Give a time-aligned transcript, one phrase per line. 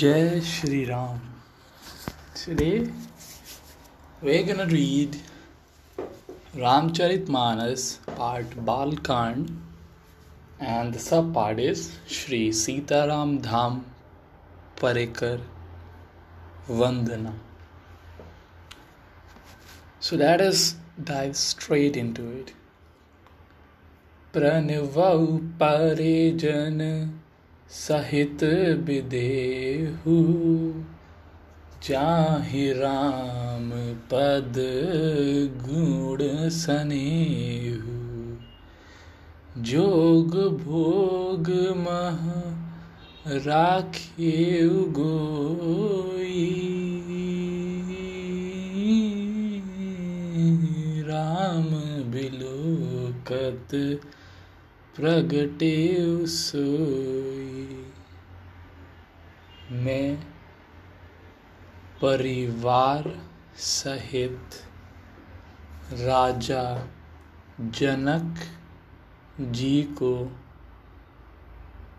[0.00, 1.20] Jai Shri Ram.
[2.34, 2.90] Today
[4.20, 5.16] we're gonna read
[6.56, 9.56] Ramcharitmanas part Balkand
[10.58, 13.82] and the sub part is Shri Sitaram Dham
[14.76, 15.40] Parekar
[16.68, 17.34] Vandana.
[20.00, 22.52] So let us dive straight into it.
[24.32, 27.12] Pranavau Parejan
[27.74, 28.44] सहित
[28.86, 30.14] विदेहु
[31.82, 33.70] जाहि राम
[34.12, 34.54] पद
[35.68, 37.94] गुण सनेहु।
[39.62, 42.30] जोग भोग मह
[43.46, 46.60] राखे गोई।
[51.06, 51.70] राम
[52.10, 54.00] बिलोकत
[54.96, 55.76] प्रगटे
[59.70, 60.16] मैं
[62.02, 63.08] परिवार
[63.56, 64.54] सहित
[65.92, 66.88] राजा
[67.60, 68.38] जनक
[69.40, 70.24] जी को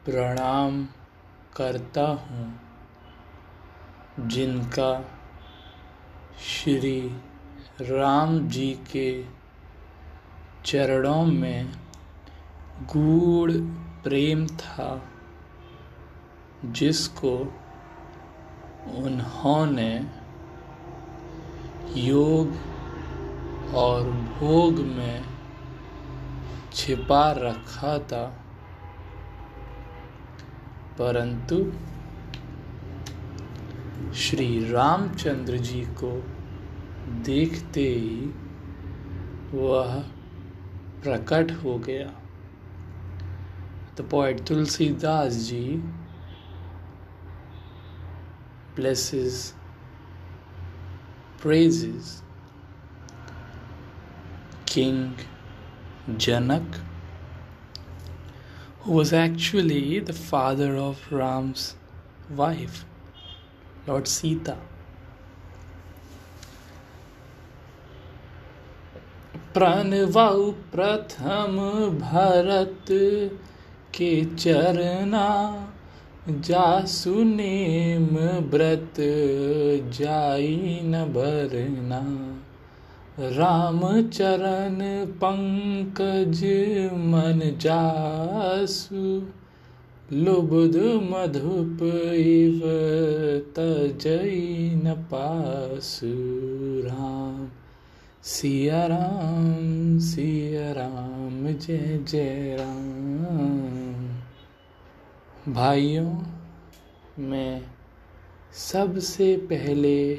[0.06, 0.88] प्रणाम
[1.56, 2.60] करता हूँ,
[4.20, 5.06] जिनका
[6.42, 7.00] श्री
[7.82, 9.26] राम जी के
[10.66, 11.85] चरणों में
[12.82, 13.52] गूढ़
[14.04, 15.10] प्रेम था
[16.66, 17.38] जिसको
[18.96, 20.08] उन्होंने
[21.96, 22.48] योग
[23.76, 25.24] और भोग में
[26.74, 28.42] छिपा रखा था।
[31.00, 31.74] परंतु
[34.14, 36.24] श्री रामचंद्र जी को
[37.08, 38.34] देखते ही
[39.58, 40.00] वह
[41.04, 42.25] प्रकट हो गया।
[43.97, 45.83] The poet Tulsidas ji
[48.75, 49.53] blesses,
[51.39, 52.23] praises
[54.65, 55.17] King
[56.09, 56.81] Janak,
[58.81, 61.75] who was actually the father of Ram's
[62.31, 62.85] wife,
[63.87, 64.57] Lord Sita.
[69.55, 71.57] प्रणवाउ प्रथम
[72.01, 72.91] भरत
[73.96, 75.28] के चरना
[76.30, 78.18] जासु नेम
[78.50, 78.94] व्रत
[79.92, 82.32] जाई न भरना।
[83.20, 86.44] राम चरण पंकज
[86.94, 89.22] मन जासु,
[90.14, 90.76] लुबुद
[91.12, 91.84] मधुप
[92.16, 92.62] इव
[94.84, 96.14] न पासु।
[96.88, 97.48] राम,
[98.24, 103.75] सिया राम सिया राम, जय जय राम।
[105.48, 106.24] भाइयों,
[107.20, 107.62] मैं
[108.52, 110.16] सबसे पहले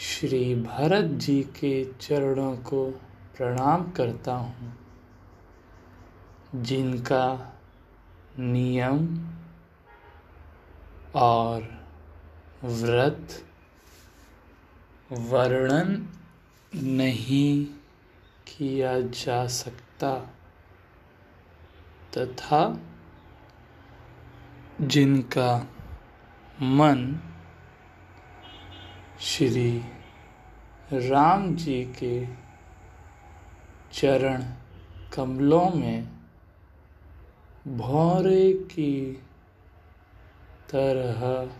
[0.00, 2.90] श्री भरत जी के चरणों को
[3.36, 4.72] प्रणाम करता हूँ,
[6.54, 7.54] जिनका
[8.38, 9.26] नियम
[11.14, 11.68] और
[12.64, 13.42] व्रत
[15.12, 16.08] वर्णन
[16.74, 17.64] नहीं
[18.46, 20.35] किया जा सकता।
[22.18, 22.80] तथा
[24.80, 25.66] जिनका
[26.62, 27.20] मन
[29.20, 29.84] श्री
[30.92, 32.28] राम जी के
[33.92, 34.44] चरण
[35.12, 36.08] कमलों में
[37.68, 39.12] भौरे की
[40.70, 41.50] तरह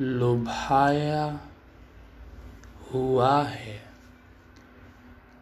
[0.00, 1.40] लुभाया
[2.94, 3.82] हुआ है।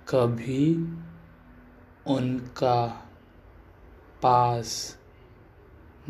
[0.09, 0.75] कभी
[2.07, 3.07] उनका
[4.22, 4.98] पास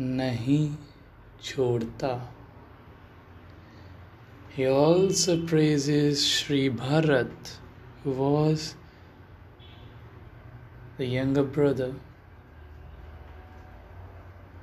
[0.00, 0.76] नहीं
[1.42, 2.20] छोड़ता
[4.56, 7.58] He also praises Sri Bharat,
[8.02, 8.74] who was
[10.96, 11.92] the younger brother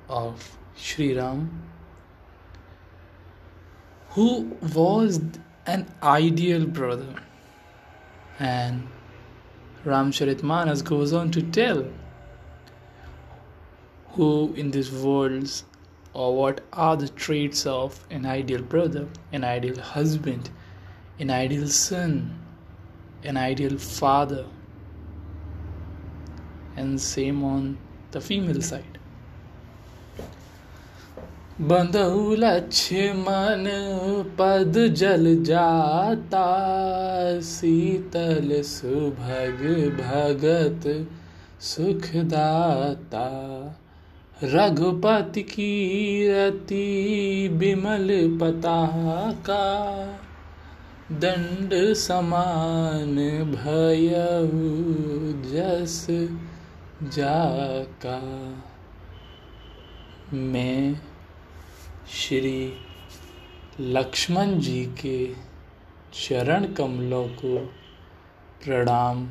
[0.08, 1.62] of Sri Ram,
[4.10, 5.20] who was
[5.64, 7.14] an ideal brother.
[8.40, 8.88] And
[9.84, 11.86] Ramcharitmanas goes on to tell
[14.18, 15.62] who in this world
[16.12, 20.50] or what are the traits of an ideal brother, an ideal husband,
[21.18, 22.40] an ideal son,
[23.24, 24.46] an ideal father,
[26.76, 27.78] and same on
[28.12, 28.98] the female side.
[31.60, 33.66] बंधु लक्ष्मण
[34.38, 36.46] पद जल जाता
[37.48, 39.62] शीतल सुभग
[40.00, 40.86] भगत
[41.62, 43.28] सुखदाता
[44.43, 48.07] रघुपति की रति बिमल
[48.41, 49.63] पताका,
[51.11, 53.15] दंड समान
[53.51, 54.71] भयऊ
[55.43, 56.07] जस
[57.03, 58.19] जाका।
[60.33, 61.01] मैं
[62.09, 62.73] श्री
[63.79, 65.33] लक्ष्मण जी के
[66.13, 67.57] चरण कमलों को
[68.65, 69.25] प्रणाम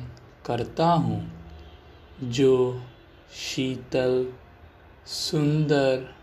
[0.45, 1.31] करता हूँ,
[2.23, 2.81] जो
[3.33, 4.25] शीतल
[5.05, 6.15] सुंदर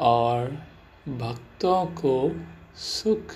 [0.00, 0.50] और
[1.08, 2.40] भक्तों को
[2.76, 3.34] सुख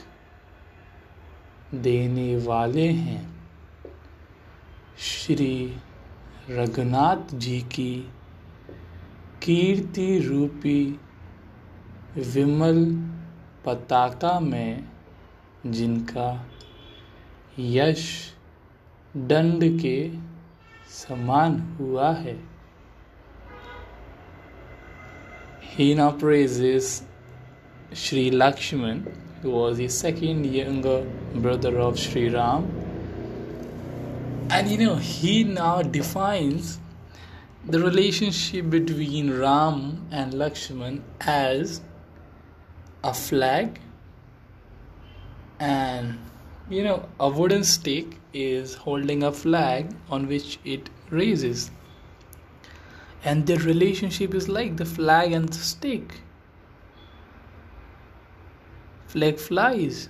[1.75, 3.51] देने वाले हैं।
[4.99, 5.77] श्री
[6.51, 8.11] रघुनाथ जी की
[9.43, 11.01] कीर्ति रूपी
[12.17, 12.85] विमल
[13.65, 14.89] पताका में
[15.67, 16.47] जिनका
[17.59, 18.35] यश
[19.17, 20.11] दंड के
[20.89, 22.54] समान हुआ है।
[25.77, 27.03] He now praises
[27.93, 29.13] Sri Lakshman,
[29.43, 31.05] who was the second younger
[31.35, 32.71] brother of Sri Ram.
[34.51, 36.79] And you know, he now defines
[37.67, 41.81] the relationship between Ram and Lakshman as
[43.03, 43.81] a flag
[45.59, 46.19] and
[46.69, 51.71] you know a wooden stick is holding a flag on which it raises
[53.25, 56.21] and their relationship is like the flag and the stick.
[59.07, 60.09] Flag flies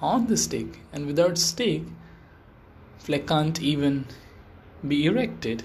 [0.00, 1.82] on the stick, and without stick,
[2.98, 4.04] flag can't even
[4.86, 5.64] be erected.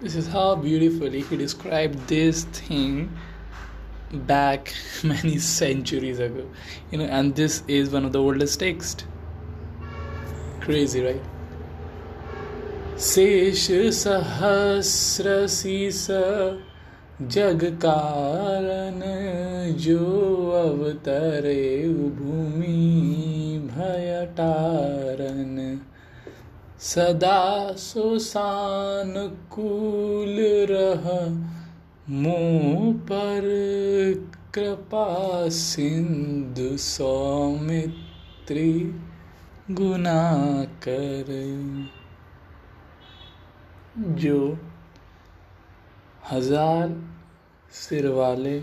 [0.00, 3.16] This is how beautifully he described this thing
[4.12, 4.74] back
[5.04, 6.50] many centuries ago.
[6.90, 9.04] You know, and this is one of the oldest texts.
[10.60, 11.22] Crazy, right?
[13.00, 16.06] शेष सहस्र शीस
[17.22, 19.00] जग कारण
[19.72, 25.80] जो अवतरे भूमि भयटारन।
[26.80, 30.36] सदा सुसानुकूल
[30.70, 31.28] रह
[32.10, 33.50] मुँह पर
[34.54, 38.94] कृपा सिंधु सौमित्री
[39.70, 41.32] गुना कर
[43.98, 44.58] जो
[46.30, 46.94] हज़ार
[47.72, 48.58] सिर वाले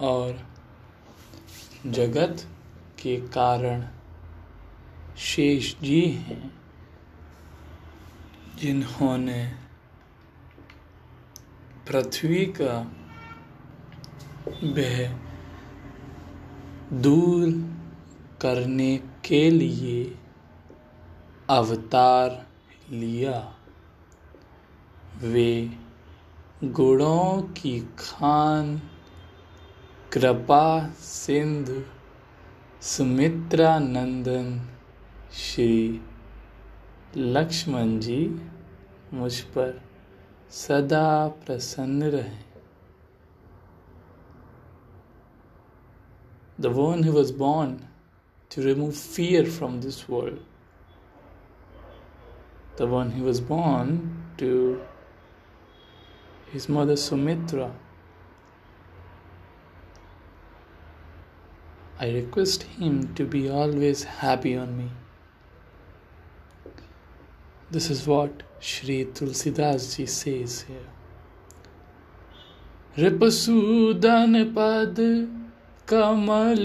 [0.00, 0.38] और
[1.86, 2.44] जगत
[3.02, 3.84] के कारण
[5.18, 6.50] शेष जी हैं,
[8.58, 9.44] जिन्होंने
[11.88, 12.78] पृथ्वी का
[14.62, 15.08] वह
[17.02, 17.50] दूर
[18.42, 20.04] करने के लिए
[21.50, 22.51] अवतार
[22.90, 23.40] लिया
[25.22, 25.52] वे
[26.64, 28.76] गुणों की खान
[30.12, 30.64] कृपा
[31.00, 31.80] सिंधु
[32.82, 34.58] सुमित्रा नंदन
[35.38, 36.00] श्री
[37.16, 38.20] लक्ष्मण जी
[39.14, 39.80] मुझ पर
[40.50, 42.40] सदा प्रसन्न रहे
[46.58, 47.70] the one who was born
[48.50, 50.40] to remove fear from this world
[52.76, 54.80] the one who was born to
[56.50, 57.72] his mother Sumitra.
[61.98, 64.90] I request him to be always happy on me.
[67.70, 70.90] This is what Sri Tulsidas ji says here.
[72.96, 74.96] Ripasudan pad
[75.86, 76.56] kamal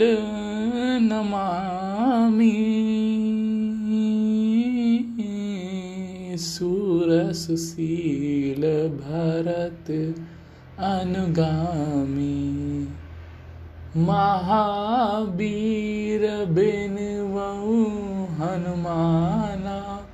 [1.11, 3.06] namami
[7.33, 10.15] सुशील भरत
[10.79, 12.87] अनुगामी।
[13.97, 16.97] महावीर बिन
[18.39, 20.07] हनुमाना,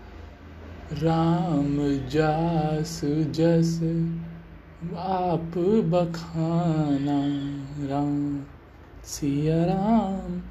[0.94, 4.06] राम जास जस,
[4.98, 8.44] आप बखाना। राम,
[9.06, 10.42] सिया राम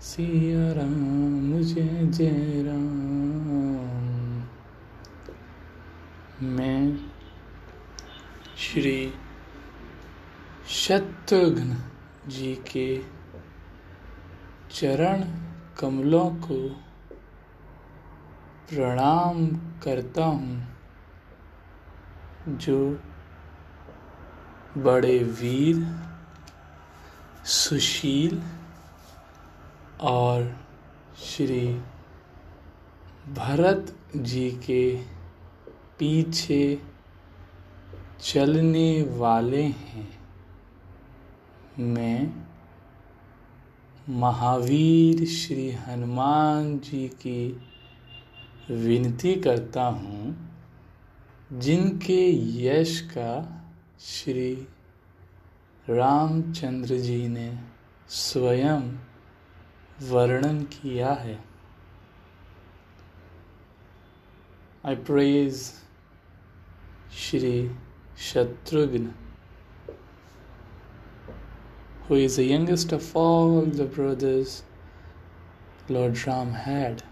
[0.00, 4.05] सिया राम जय जय राम।
[6.42, 7.10] मैं
[8.58, 9.14] श्री
[10.68, 11.76] शत्रुघ्न
[12.26, 13.02] जी के
[14.70, 15.24] चरण
[15.78, 16.68] कमलों को
[18.68, 19.46] प्रणाम
[19.82, 20.76] करता हूँ,
[22.48, 23.00] जो
[24.76, 26.00] बड़े वीर,
[27.44, 28.42] सुशील
[30.00, 30.56] और
[31.18, 31.80] श्री
[33.28, 35.15] भरत जी के
[35.98, 36.82] पीछे
[38.20, 40.18] चलने वाले हैं।
[41.78, 42.46] मैं
[44.08, 47.60] महावीर श्री हनुमान जी की
[48.70, 50.50] विनती करता हूँ,
[51.52, 53.64] जिनके यश का
[54.00, 54.54] श्री
[55.90, 57.58] रामचंद्र जी ने
[58.08, 58.98] स्वयं
[60.02, 61.56] वर्णन किया है।
[64.84, 65.85] I praise
[67.15, 67.69] Shri
[68.17, 69.13] Shatrughna,
[72.07, 74.63] who is the youngest of all the brothers
[75.89, 77.03] Lord Ram had.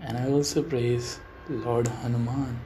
[0.00, 2.58] And I also praise Lord Hanuman.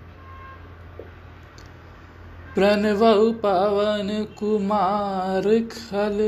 [2.55, 3.03] प्रणव
[3.43, 4.09] पावन
[4.39, 6.19] कुमार खल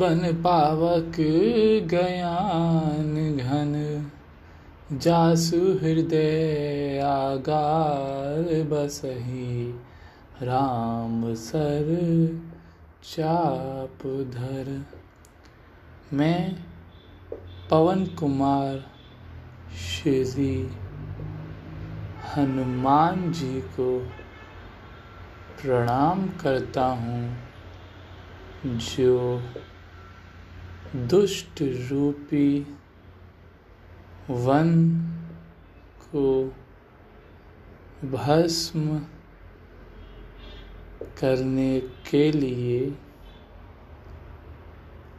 [0.00, 1.16] बन पावक
[1.90, 3.74] गयान घन
[4.93, 9.71] जासु हृदय आगार बसही,
[10.41, 11.87] राम सर
[13.03, 14.85] चाप धर।
[16.13, 16.55] मैं
[17.69, 18.85] पवन कुमार
[19.77, 20.69] श्री
[22.35, 23.99] हनुमान जी को
[25.61, 27.37] प्रणाम करता हूँ,
[28.65, 29.41] जो
[30.95, 32.77] दुष्ट रूपी
[34.29, 34.97] वन
[36.01, 36.45] को
[38.03, 38.99] भस्म
[41.19, 42.97] करने के लिए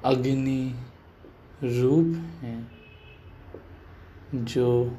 [0.04, 0.74] अग्नि
[1.62, 2.70] रूप हैं,
[4.34, 4.98] जो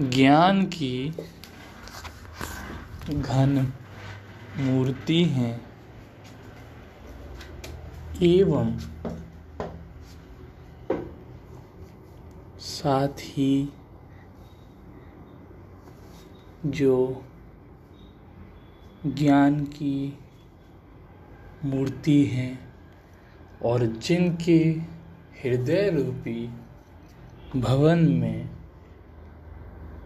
[0.00, 1.14] ज्ञान की
[3.10, 3.72] घन
[4.56, 5.70] मूर्ति हैं।
[8.22, 8.78] एवं
[12.80, 13.68] साथ ही
[16.66, 17.22] जो
[19.06, 20.18] ज्ञान की
[21.64, 22.74] मूर्ति हैं
[23.64, 24.58] और जिनके
[25.44, 26.50] हृदय रूपी
[27.56, 28.50] भवन में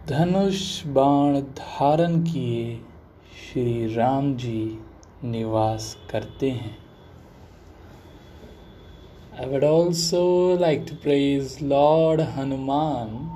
[0.09, 2.81] धनुष बाण धारण किए
[3.35, 4.79] श्री राम जी
[5.23, 6.84] निवास करते हैं।
[9.37, 13.29] I would also like to praise Lord Hanuman,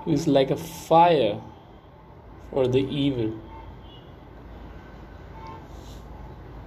[0.00, 1.40] who is like a fire
[2.50, 3.38] for the evil.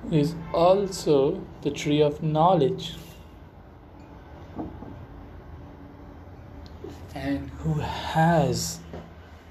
[0.10, 2.96] He is also the tree of knowledge.
[7.14, 8.80] And who has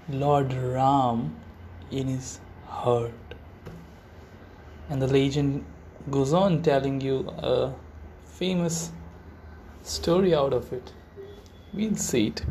[0.08, 1.36] Lord Ram
[1.90, 3.12] in his heart.
[4.88, 5.66] And the legend
[6.10, 7.72] goes on telling you a
[8.24, 8.90] famous
[9.82, 10.92] story out of it.
[11.72, 12.44] We'll see it.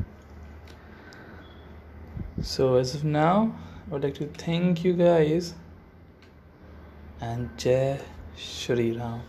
[2.41, 3.55] So, as of now,
[3.87, 5.53] I would like to thank you guys
[7.19, 7.99] and Jai
[8.35, 9.21] Shri Ram.